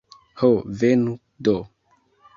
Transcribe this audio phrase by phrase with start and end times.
[0.41, 0.47] Ho,
[0.79, 1.13] venu
[1.49, 1.55] do!